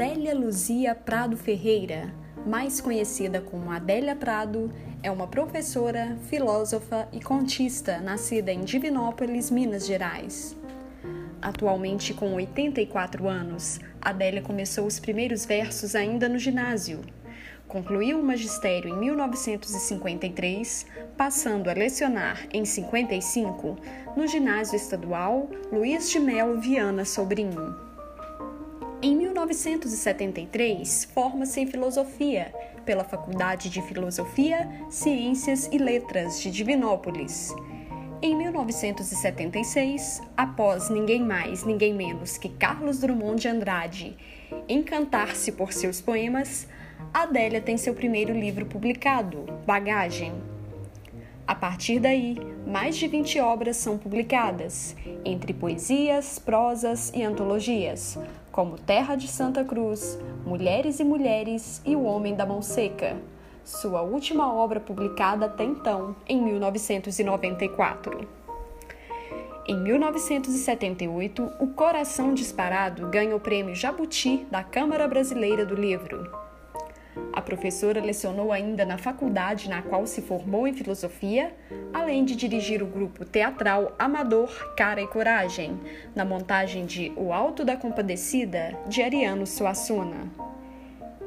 [0.00, 2.14] Adélia Luzia Prado Ferreira,
[2.46, 9.84] mais conhecida como Adélia Prado, é uma professora, filósofa e contista nascida em Divinópolis, Minas
[9.84, 10.56] Gerais.
[11.42, 17.00] Atualmente com 84 anos, Adélia começou os primeiros versos ainda no ginásio.
[17.66, 20.86] Concluiu o magistério em 1953,
[21.16, 23.76] passando a lecionar em 55
[24.16, 27.87] no ginásio estadual Luiz de Melo Viana Sobrinho.
[29.00, 32.52] Em 1973, forma-se em filosofia
[32.84, 37.54] pela Faculdade de Filosofia, Ciências e Letras de Divinópolis.
[38.20, 44.16] Em 1976, após ninguém mais, ninguém menos que Carlos Drummond de Andrade
[44.68, 46.66] encantar-se por seus poemas,
[47.14, 50.57] Adélia tem seu primeiro livro publicado, Bagagem.
[51.48, 54.94] A partir daí, mais de 20 obras são publicadas,
[55.24, 58.18] entre poesias, prosas e antologias,
[58.52, 63.16] como Terra de Santa Cruz, Mulheres e Mulheres e O Homem da Mão Seca,
[63.64, 68.28] sua última obra publicada até então, em 1994.
[69.66, 76.47] Em 1978, O Coração Disparado ganha o prêmio Jabuti da Câmara Brasileira do Livro.
[77.32, 81.54] A professora lecionou ainda na faculdade na qual se formou em filosofia,
[81.92, 85.78] além de dirigir o grupo teatral amador Cara e Coragem,
[86.14, 90.28] na montagem de O Alto da Compadecida, de Ariano Suassuna.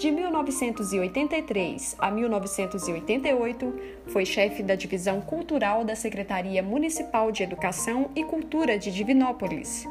[0.00, 3.74] De 1983 a 1988,
[4.06, 9.86] foi chefe da divisão cultural da Secretaria Municipal de Educação e Cultura de Divinópolis.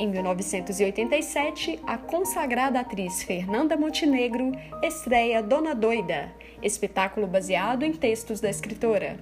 [0.00, 4.50] Em 1987, a consagrada atriz Fernanda Montenegro
[4.82, 9.20] estreia Dona Doida, espetáculo baseado em textos da escritora.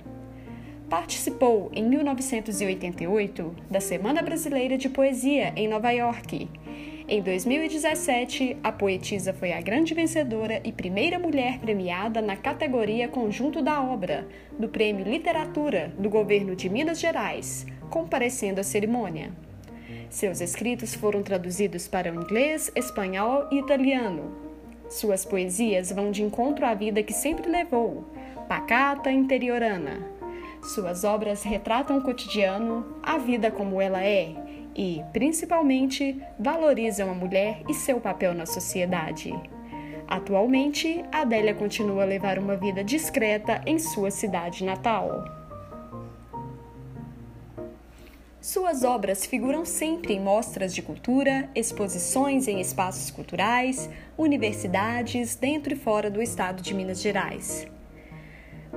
[0.88, 6.48] Participou, em 1988, da Semana Brasileira de Poesia em Nova York
[7.10, 13.62] em 2017, a poetisa foi a grande vencedora e primeira mulher premiada na categoria Conjunto
[13.62, 14.28] da Obra,
[14.58, 19.47] do Prêmio Literatura do Governo de Minas Gerais, comparecendo à cerimônia.
[20.10, 24.32] Seus escritos foram traduzidos para o inglês, espanhol e italiano.
[24.88, 28.04] Suas poesias vão de encontro à vida que sempre levou,
[28.48, 30.00] pacata interiorana.
[30.62, 34.34] Suas obras retratam o cotidiano, a vida como ela é,
[34.74, 39.34] e, principalmente, valorizam a mulher e seu papel na sociedade.
[40.06, 45.22] Atualmente, Adélia continua a levar uma vida discreta em sua cidade natal.
[48.50, 55.76] Suas obras figuram sempre em mostras de cultura, exposições em espaços culturais, universidades dentro e
[55.76, 57.66] fora do estado de Minas Gerais.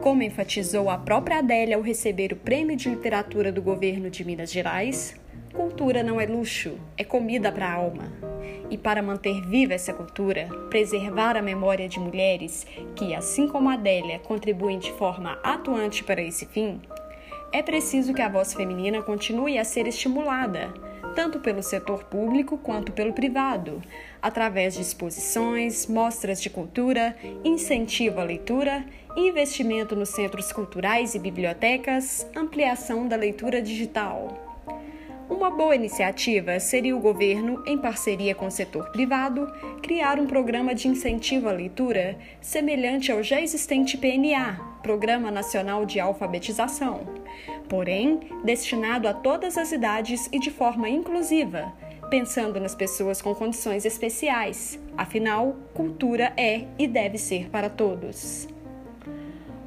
[0.02, 4.52] Como enfatizou a própria Adélia ao receber o Prêmio de Literatura do Governo de Minas
[4.52, 5.16] Gerais,
[5.54, 8.12] Cultura não é luxo, é comida para a alma.
[8.70, 13.76] E para manter viva essa cultura, preservar a memória de mulheres que, assim como a
[13.76, 16.82] Adélia, contribuem de forma atuante para esse fim,
[17.52, 20.74] é preciso que a voz feminina continue a ser estimulada,
[21.16, 23.82] tanto pelo setor público quanto pelo privado,
[24.22, 28.86] através de exposições, mostras de cultura, incentivo à leitura,
[29.16, 34.51] investimento nos centros culturais e bibliotecas, ampliação da leitura digital.
[35.32, 39.50] Uma boa iniciativa seria o governo, em parceria com o setor privado,
[39.82, 46.02] criar um programa de incentivo à leitura semelhante ao já existente PNA, Programa Nacional de
[46.02, 47.08] Alfabetização,
[47.70, 51.72] porém destinado a todas as idades e de forma inclusiva,
[52.10, 54.78] pensando nas pessoas com condições especiais.
[54.98, 58.50] Afinal, cultura é e deve ser para todos.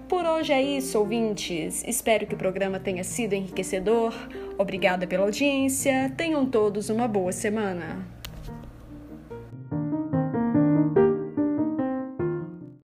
[0.08, 1.82] Por hoje é isso, ouvintes.
[1.86, 4.14] Espero que o programa tenha sido enriquecedor.
[4.58, 6.12] Obrigada pela audiência.
[6.16, 8.13] Tenham todos uma boa semana.